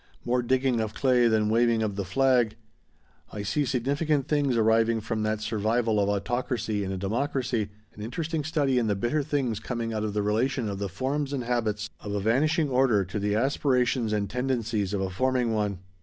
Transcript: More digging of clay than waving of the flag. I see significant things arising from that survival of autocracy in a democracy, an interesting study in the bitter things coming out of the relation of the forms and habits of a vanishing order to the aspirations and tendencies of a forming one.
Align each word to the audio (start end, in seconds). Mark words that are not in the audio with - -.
More 0.25 0.41
digging 0.41 0.79
of 0.81 0.95
clay 0.95 1.27
than 1.27 1.47
waving 1.47 1.83
of 1.83 1.95
the 1.95 2.03
flag. 2.03 2.55
I 3.31 3.43
see 3.43 3.65
significant 3.65 4.27
things 4.27 4.57
arising 4.57 4.99
from 4.99 5.21
that 5.21 5.41
survival 5.41 5.99
of 5.99 6.09
autocracy 6.09 6.83
in 6.83 6.91
a 6.91 6.97
democracy, 6.97 7.69
an 7.93 8.01
interesting 8.01 8.43
study 8.43 8.79
in 8.79 8.87
the 8.87 8.95
bitter 8.95 9.21
things 9.21 9.59
coming 9.59 9.93
out 9.93 10.03
of 10.03 10.15
the 10.15 10.23
relation 10.23 10.67
of 10.69 10.79
the 10.79 10.89
forms 10.89 11.33
and 11.33 11.43
habits 11.43 11.87
of 11.99 12.13
a 12.15 12.19
vanishing 12.19 12.67
order 12.67 13.05
to 13.05 13.19
the 13.19 13.35
aspirations 13.35 14.11
and 14.11 14.27
tendencies 14.27 14.95
of 14.95 15.01
a 15.01 15.11
forming 15.11 15.53
one. 15.53 15.77